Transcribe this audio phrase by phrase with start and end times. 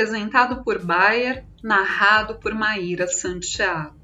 [0.00, 3.96] apresentado por Bayer, narrado por Maíra Santiago.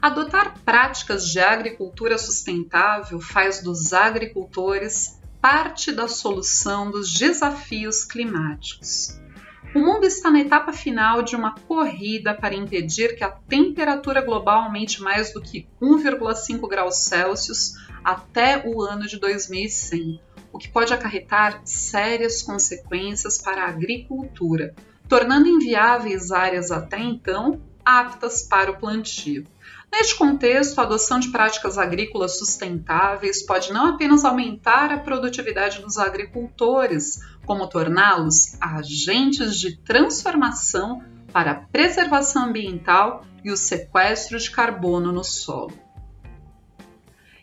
[0.00, 9.20] Adotar práticas de agricultura sustentável faz dos agricultores parte da solução dos desafios climáticos.
[9.74, 14.62] O mundo está na etapa final de uma corrida para impedir que a temperatura global
[14.62, 20.20] aumente mais do que 1,5 graus Celsius até o ano de 2100,
[20.52, 24.72] o que pode acarretar sérias consequências para a agricultura,
[25.08, 29.44] tornando inviáveis áreas até então aptas para o plantio.
[29.92, 35.98] Neste contexto, a adoção de práticas agrícolas sustentáveis pode não apenas aumentar a produtividade dos
[35.98, 41.00] agricultores, como torná-los agentes de transformação
[41.32, 45.83] para a preservação ambiental e o sequestro de carbono no solo.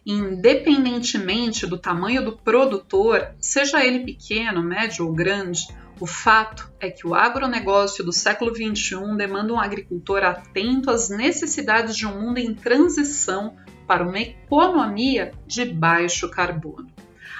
[0.05, 5.67] Independentemente do tamanho do produtor, seja ele pequeno, médio ou grande,
[5.99, 11.95] o fato é que o agronegócio do século XXI demanda um agricultor atento às necessidades
[11.95, 16.89] de um mundo em transição para uma economia de baixo carbono.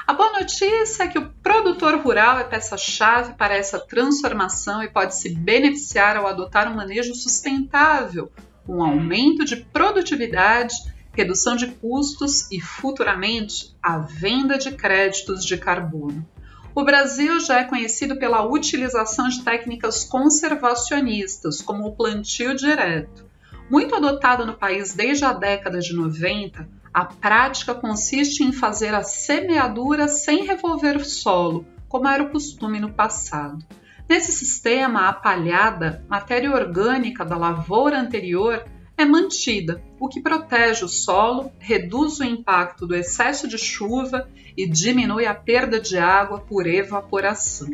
[0.05, 5.16] A boa notícia é que o produtor rural é peça-chave para essa transformação e pode
[5.16, 8.31] se beneficiar ao adotar um manejo sustentável,
[8.67, 10.75] um aumento de produtividade,
[11.13, 16.25] redução de custos e, futuramente, a venda de créditos de carbono.
[16.73, 23.29] O Brasil já é conhecido pela utilização de técnicas conservacionistas, como o plantio direto.
[23.69, 29.03] Muito adotada no país desde a década de 90, a prática consiste em fazer a
[29.03, 33.65] semeadura sem revolver solo, como era o costume no passado.
[34.09, 38.65] Nesse sistema, a palhada, matéria orgânica da lavoura anterior,
[39.02, 44.67] é mantida, o que protege o solo, reduz o impacto do excesso de chuva e
[44.67, 47.72] diminui a perda de água por evaporação.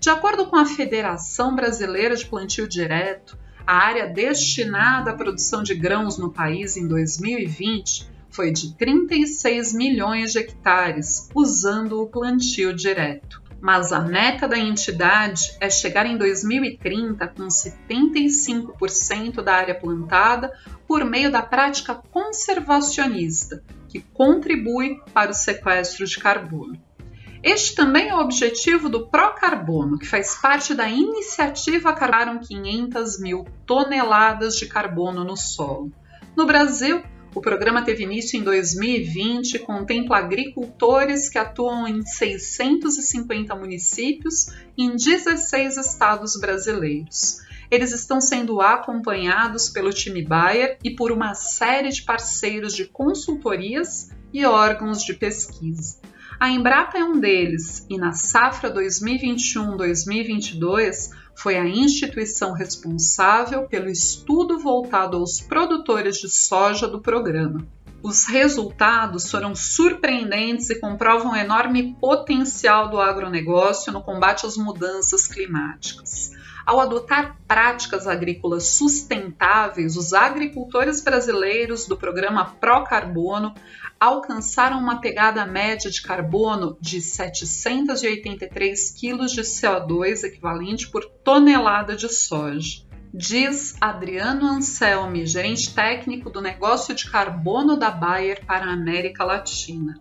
[0.00, 5.74] De acordo com a Federação Brasileira de Plantio Direto, a área destinada à produção de
[5.74, 13.43] grãos no país em 2020 foi de 36 milhões de hectares, usando o plantio direto
[13.64, 20.52] mas a meta da entidade é chegar em 2030 com 75% da área plantada
[20.86, 26.78] por meio da prática conservacionista, que contribui para o sequestro de carbono.
[27.42, 33.46] Este também é o objetivo do Procarbono, que faz parte da iniciativa Carbono 500 mil
[33.64, 35.90] toneladas de carbono no solo.
[36.36, 37.02] No Brasil,
[37.34, 44.46] o programa teve início em 2020 e contempla agricultores que atuam em 650 municípios
[44.78, 47.38] em 16 estados brasileiros.
[47.68, 54.10] Eles estão sendo acompanhados pelo time Bayer e por uma série de parceiros de consultorias
[54.32, 55.98] e órgãos de pesquisa.
[56.38, 64.58] A Embrapa é um deles e na safra 2021-2022 foi a instituição responsável pelo estudo
[64.58, 67.66] voltado aos produtores de soja do programa.
[68.02, 75.26] Os resultados foram surpreendentes e comprovam o enorme potencial do agronegócio no combate às mudanças
[75.26, 76.32] climáticas.
[76.66, 83.54] Ao adotar práticas agrícolas sustentáveis, os agricultores brasileiros do programa Pro Carbono
[84.00, 92.08] alcançaram uma pegada média de carbono de 783 kg de CO2 equivalente por tonelada de
[92.08, 92.82] soja.
[93.12, 100.00] Diz Adriano Anselmi, gerente técnico do negócio de carbono da Bayer para a América Latina.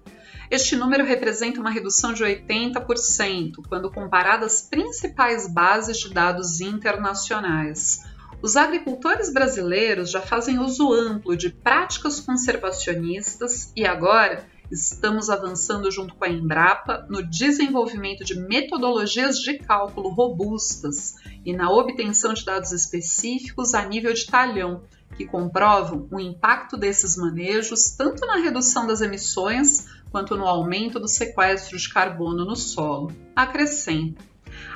[0.51, 8.03] Este número representa uma redução de 80% quando comparado às principais bases de dados internacionais.
[8.41, 16.15] Os agricultores brasileiros já fazem uso amplo de práticas conservacionistas e agora estamos avançando junto
[16.15, 21.15] com a Embrapa no desenvolvimento de metodologias de cálculo robustas
[21.45, 24.83] e na obtenção de dados específicos a nível de talhão,
[25.15, 31.07] que comprovam o impacto desses manejos tanto na redução das emissões quanto no aumento do
[31.07, 33.11] sequestro de carbono no solo.
[33.35, 34.23] Acrescenta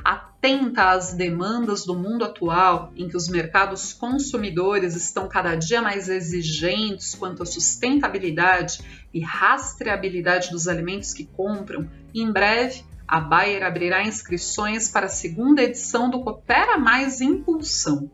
[0.03, 6.09] atenta às demandas do mundo atual, em que os mercados consumidores estão cada dia mais
[6.09, 8.79] exigentes quanto à sustentabilidade
[9.13, 15.61] e rastreabilidade dos alimentos que compram, em breve a Bayer abrirá inscrições para a segunda
[15.61, 18.09] edição do Coopera Mais Impulsão.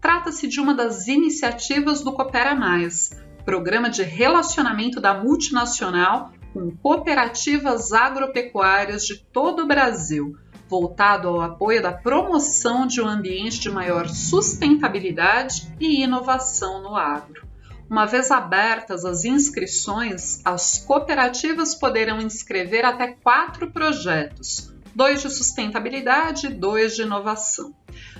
[0.00, 3.10] Trata-se de uma das iniciativas do Coopera Mais,
[3.44, 11.82] programa de relacionamento da multinacional com cooperativas agropecuárias de todo o Brasil voltado ao apoio
[11.82, 17.46] da promoção de um ambiente de maior sustentabilidade e inovação no agro.
[17.90, 26.46] Uma vez abertas as inscrições, as cooperativas poderão inscrever até quatro projetos, dois de sustentabilidade
[26.46, 27.74] e dois de inovação.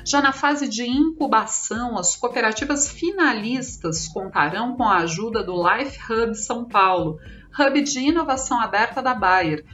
[0.05, 6.35] Já na fase de incubação, as cooperativas finalistas contarão com a ajuda do Life Hub
[6.37, 7.19] São Paulo,
[7.59, 9.65] hub de inovação aberta da Bayer,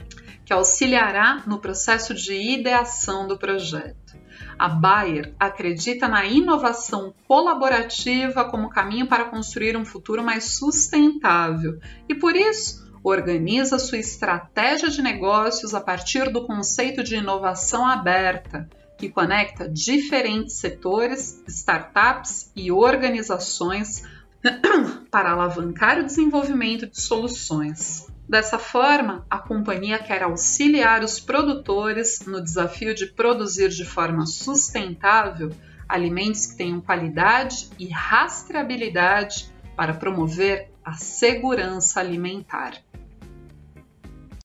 [0.45, 4.17] que auxiliará no processo de ideação do projeto.
[4.57, 12.15] A Bayer acredita na inovação colaborativa como caminho para construir um futuro mais sustentável e,
[12.15, 19.09] por isso, organiza sua estratégia de negócios a partir do conceito de inovação aberta, que
[19.09, 24.03] conecta diferentes setores, startups e organizações
[25.09, 28.07] para alavancar o desenvolvimento de soluções.
[28.27, 35.51] Dessa forma, a companhia quer auxiliar os produtores no desafio de produzir de forma sustentável
[35.87, 42.73] alimentos que tenham qualidade e rastreabilidade para promover a segurança alimentar.